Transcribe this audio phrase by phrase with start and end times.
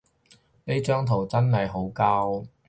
[0.63, 2.47] 呢張圖真係好膠